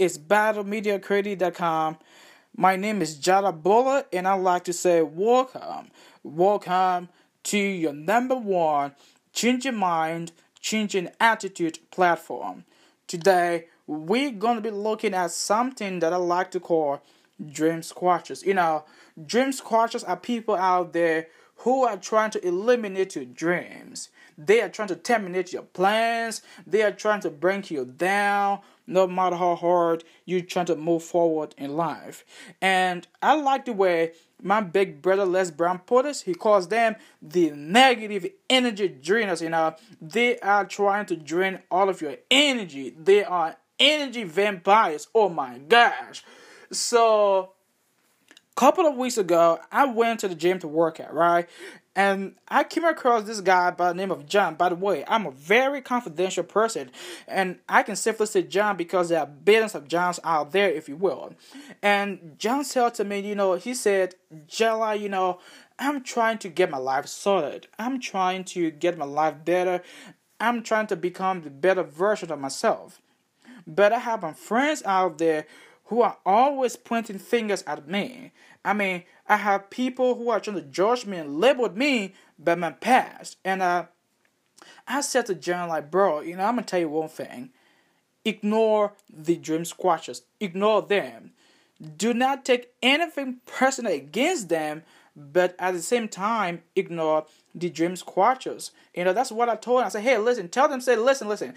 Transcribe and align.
It's 0.00 0.16
battlemediacreative.com. 0.16 1.98
My 2.56 2.74
name 2.74 3.02
is 3.02 3.18
Jada 3.18 3.52
Buller, 3.52 4.04
and 4.10 4.26
I'd 4.26 4.40
like 4.40 4.64
to 4.64 4.72
say 4.72 5.02
welcome, 5.02 5.90
welcome 6.22 7.10
to 7.42 7.58
your 7.58 7.92
number 7.92 8.34
one 8.34 8.94
change 9.34 9.66
your 9.66 9.74
mind, 9.74 10.32
changing 10.58 11.10
attitude 11.20 11.80
platform. 11.90 12.64
Today, 13.08 13.66
we're 13.86 14.30
going 14.30 14.54
to 14.56 14.62
be 14.62 14.70
looking 14.70 15.12
at 15.12 15.32
something 15.32 15.98
that 15.98 16.14
I 16.14 16.16
like 16.16 16.50
to 16.52 16.60
call 16.60 17.02
dream 17.52 17.82
squashers. 17.82 18.42
You 18.42 18.54
know, 18.54 18.86
dream 19.26 19.52
squashers 19.52 20.02
are 20.04 20.16
people 20.16 20.54
out 20.54 20.94
there 20.94 21.26
who 21.56 21.84
are 21.84 21.98
trying 21.98 22.30
to 22.30 22.46
eliminate 22.46 23.16
your 23.16 23.26
dreams. 23.26 24.08
They 24.38 24.62
are 24.62 24.70
trying 24.70 24.88
to 24.88 24.96
terminate 24.96 25.52
your 25.52 25.62
plans. 25.62 26.40
They 26.66 26.82
are 26.82 26.90
trying 26.90 27.20
to 27.20 27.30
bring 27.30 27.64
you 27.68 27.84
down, 27.84 28.60
no 28.90 29.06
matter 29.06 29.36
how 29.36 29.54
hard 29.54 30.04
you're 30.26 30.40
trying 30.40 30.66
to 30.66 30.76
move 30.76 31.02
forward 31.02 31.54
in 31.56 31.76
life. 31.76 32.24
And 32.60 33.06
I 33.22 33.40
like 33.40 33.64
the 33.64 33.72
way 33.72 34.12
my 34.42 34.60
big 34.60 35.00
brother 35.00 35.24
Les 35.24 35.50
Brown 35.50 35.78
put 35.78 36.06
it. 36.06 36.22
He 36.26 36.34
calls 36.34 36.68
them 36.68 36.96
the 37.22 37.50
negative 37.52 38.26
energy 38.48 38.88
drainers. 38.88 39.40
You 39.40 39.50
know, 39.50 39.76
they 40.02 40.38
are 40.40 40.64
trying 40.64 41.06
to 41.06 41.16
drain 41.16 41.60
all 41.70 41.88
of 41.88 42.02
your 42.02 42.16
energy. 42.30 42.90
They 42.90 43.24
are 43.24 43.56
energy 43.78 44.24
vampires. 44.24 45.08
Oh 45.14 45.28
my 45.28 45.58
gosh. 45.58 46.24
So 46.72 47.52
couple 48.56 48.86
of 48.86 48.96
weeks 48.96 49.16
ago, 49.16 49.58
I 49.72 49.86
went 49.86 50.20
to 50.20 50.28
the 50.28 50.34
gym 50.34 50.58
to 50.60 50.68
work 50.68 51.00
out, 51.00 51.14
right? 51.14 51.48
And 51.96 52.36
I 52.48 52.64
came 52.64 52.84
across 52.84 53.24
this 53.24 53.40
guy 53.40 53.70
by 53.72 53.88
the 53.88 53.94
name 53.94 54.10
of 54.10 54.26
John. 54.26 54.54
By 54.54 54.68
the 54.68 54.76
way, 54.76 55.04
I'm 55.08 55.26
a 55.26 55.30
very 55.30 55.80
confidential 55.80 56.44
person, 56.44 56.90
and 57.26 57.58
I 57.68 57.82
can 57.82 57.96
safely 57.96 58.26
say 58.26 58.42
John 58.42 58.76
because 58.76 59.08
there 59.08 59.20
are 59.20 59.26
billions 59.26 59.74
of 59.74 59.88
Johns 59.88 60.20
out 60.22 60.52
there, 60.52 60.70
if 60.70 60.88
you 60.88 60.96
will. 60.96 61.34
And 61.82 62.36
John 62.38 62.64
said 62.64 62.94
to 62.94 63.04
me, 63.04 63.20
you 63.20 63.34
know, 63.34 63.54
he 63.54 63.74
said, 63.74 64.14
Jella, 64.46 64.94
you 64.94 65.08
know, 65.08 65.40
I'm 65.78 66.02
trying 66.02 66.38
to 66.38 66.48
get 66.48 66.70
my 66.70 66.78
life 66.78 67.06
sorted. 67.06 67.66
I'm 67.78 67.98
trying 67.98 68.44
to 68.44 68.70
get 68.70 68.96
my 68.96 69.06
life 69.06 69.44
better. 69.44 69.82
I'm 70.38 70.62
trying 70.62 70.86
to 70.88 70.96
become 70.96 71.42
the 71.42 71.50
better 71.50 71.82
version 71.82 72.30
of 72.30 72.38
myself. 72.38 73.00
But 73.66 73.92
I 73.92 73.98
have 73.98 74.22
my 74.22 74.32
friends 74.32 74.82
out 74.84 75.18
there 75.18 75.46
who 75.90 76.02
are 76.02 76.16
always 76.24 76.76
pointing 76.76 77.18
fingers 77.18 77.64
at 77.66 77.88
me. 77.88 78.30
I 78.64 78.72
mean, 78.72 79.02
I 79.28 79.36
have 79.36 79.70
people 79.70 80.14
who 80.14 80.30
are 80.30 80.38
trying 80.38 80.54
to 80.54 80.62
judge 80.62 81.04
me 81.04 81.16
and 81.16 81.40
label 81.40 81.68
me 81.68 82.14
by 82.38 82.54
my 82.54 82.70
past. 82.70 83.38
And 83.44 83.60
uh, 83.60 83.86
I 84.86 85.00
said 85.00 85.26
to 85.26 85.34
John, 85.34 85.68
like, 85.68 85.90
bro, 85.90 86.20
you 86.20 86.36
know, 86.36 86.44
I'm 86.44 86.54
gonna 86.54 86.62
tell 86.62 86.78
you 86.78 86.88
one 86.88 87.08
thing. 87.08 87.50
Ignore 88.24 88.92
the 89.12 89.34
dream 89.34 89.64
squashers. 89.64 90.22
Ignore 90.38 90.82
them. 90.82 91.32
Do 91.96 92.14
not 92.14 92.44
take 92.44 92.70
anything 92.80 93.40
personal 93.46 93.92
against 93.92 94.48
them, 94.48 94.84
but 95.16 95.56
at 95.58 95.72
the 95.72 95.82
same 95.82 96.06
time, 96.06 96.62
ignore 96.76 97.26
the 97.52 97.68
dream 97.68 97.96
squashers. 97.96 98.70
You 98.94 99.06
know, 99.06 99.12
that's 99.12 99.32
what 99.32 99.48
I 99.48 99.56
told 99.56 99.80
him. 99.80 99.86
I 99.86 99.88
said, 99.88 100.04
hey, 100.04 100.18
listen, 100.18 100.50
tell 100.50 100.68
them, 100.68 100.80
say, 100.80 100.94
listen, 100.94 101.26
listen. 101.26 101.54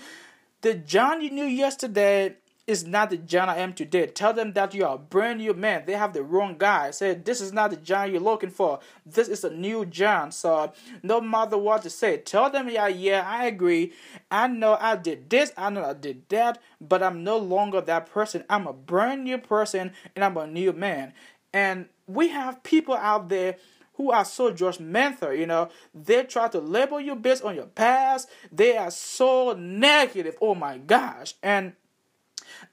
The 0.62 0.74
John 0.74 1.22
you 1.22 1.30
knew 1.30 1.46
yesterday 1.46 2.38
is 2.66 2.86
not 2.86 3.10
the 3.10 3.18
John 3.18 3.50
I 3.50 3.58
am 3.58 3.74
today. 3.74 4.08
Tell 4.08 4.32
them 4.32 4.54
that 4.54 4.74
you 4.74 4.86
are 4.86 4.96
a 4.96 4.98
brand 4.98 5.40
new 5.40 5.54
man. 5.54 5.84
They 5.86 5.94
have 5.94 6.14
the 6.14 6.24
wrong 6.24 6.56
guy. 6.58 6.92
Say 6.92 7.14
this 7.14 7.42
is 7.42 7.52
not 7.52 7.72
the 7.72 7.76
John 7.78 8.12
you're 8.12 8.22
looking 8.22 8.50
for. 8.50 8.80
This 9.06 9.28
is 9.28 9.44
a 9.44 9.50
new 9.50 9.86
John. 9.86 10.32
So 10.32 10.72
no 11.02 11.20
matter 11.20 11.58
what 11.58 11.82
to 11.84 11.90
say, 11.90 12.18
tell 12.18 12.50
them 12.50 12.70
yeah, 12.70 12.88
yeah, 12.88 13.26
I 13.28 13.46
agree. 13.46 13.92
I 14.32 14.48
know 14.48 14.78
I 14.80 14.96
did 14.96 15.30
this, 15.30 15.52
I 15.58 15.70
know 15.72 15.84
I 15.84 15.94
did 15.94 16.30
that, 16.30 16.62
but 16.80 17.04
I'm 17.04 17.24
no 17.24 17.38
longer 17.38 17.82
that 17.82 18.10
person. 18.10 18.46
I'm 18.50 18.66
a 18.66 18.74
brand 18.74 19.26
new 19.26 19.38
person 19.38 19.92
and 20.16 20.24
I'm 20.24 20.38
a 20.38 20.48
new 20.48 20.72
man. 20.72 21.14
And 21.52 21.88
we 22.08 22.30
have 22.30 22.64
people 22.64 22.96
out 22.96 23.28
there 23.28 23.58
who 23.96 24.12
are 24.12 24.26
so 24.26 24.52
judgmental, 24.52 25.38
you 25.38 25.46
know. 25.46 25.70
They 25.94 26.24
try 26.24 26.48
to 26.48 26.60
label 26.60 27.00
you 27.00 27.16
based 27.16 27.44
on 27.44 27.56
your 27.56 27.68
past. 27.68 28.30
They 28.52 28.76
are 28.78 28.90
so 28.90 29.54
negative. 29.54 30.36
Oh 30.42 30.56
my 30.56 30.78
gosh. 30.80 31.36
And 31.44 31.74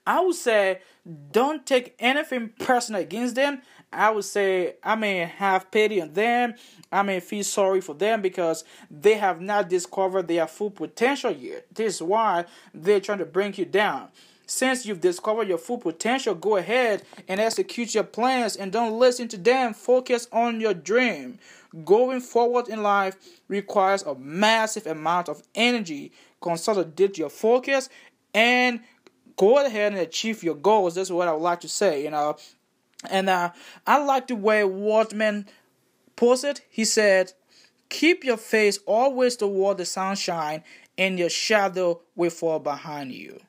I 0.05 0.21
would 0.21 0.35
say 0.35 0.79
don't 1.31 1.65
take 1.65 1.95
anything 1.99 2.49
personal 2.59 3.01
against 3.01 3.35
them. 3.35 3.61
I 3.93 4.09
would 4.09 4.23
say 4.23 4.75
I 4.83 4.95
may 4.95 5.17
have 5.19 5.69
pity 5.69 6.01
on 6.01 6.13
them. 6.13 6.55
I 6.91 7.01
may 7.01 7.19
feel 7.19 7.43
sorry 7.43 7.81
for 7.81 7.93
them 7.93 8.21
because 8.21 8.63
they 8.89 9.15
have 9.15 9.41
not 9.41 9.69
discovered 9.69 10.27
their 10.27 10.47
full 10.47 10.71
potential 10.71 11.31
yet. 11.31 11.65
This 11.73 11.95
is 11.95 12.01
why 12.01 12.45
they're 12.73 13.01
trying 13.01 13.17
to 13.19 13.25
bring 13.25 13.53
you 13.55 13.65
down. 13.65 14.09
Since 14.45 14.85
you've 14.85 14.99
discovered 14.99 15.47
your 15.47 15.57
full 15.57 15.77
potential, 15.77 16.35
go 16.35 16.57
ahead 16.57 17.03
and 17.27 17.39
execute 17.39 17.95
your 17.95 18.03
plans 18.03 18.57
and 18.57 18.71
don't 18.71 18.99
listen 18.99 19.29
to 19.29 19.37
them. 19.37 19.73
Focus 19.73 20.27
on 20.31 20.59
your 20.59 20.73
dream. 20.73 21.39
Going 21.85 22.19
forward 22.19 22.67
in 22.67 22.83
life 22.83 23.15
requires 23.47 24.03
a 24.03 24.13
massive 24.15 24.87
amount 24.87 25.29
of 25.29 25.41
energy. 25.55 26.11
Consolidate 26.41 27.17
your 27.17 27.29
focus 27.29 27.87
and 28.33 28.81
go 29.41 29.65
ahead 29.65 29.93
and 29.93 30.01
achieve 30.01 30.43
your 30.43 30.53
goals. 30.53 30.93
That's 30.93 31.09
what 31.09 31.27
I 31.27 31.31
would 31.33 31.41
like 31.41 31.61
to 31.61 31.67
say, 31.67 32.03
you 32.03 32.11
know. 32.11 32.37
And 33.09 33.27
uh, 33.27 33.49
I 33.87 33.97
like 34.03 34.27
the 34.27 34.35
way 34.35 34.63
Walt 34.63 35.07
Whitman 35.07 35.47
puts 36.15 36.43
it. 36.43 36.61
He 36.69 36.85
said, 36.85 37.33
Keep 37.89 38.23
your 38.23 38.37
face 38.37 38.77
always 38.85 39.35
toward 39.35 39.79
the 39.79 39.85
sunshine, 39.85 40.63
and 40.95 41.17
your 41.17 41.31
shadow 41.31 42.01
will 42.15 42.29
fall 42.29 42.59
behind 42.59 43.13
you. 43.13 43.39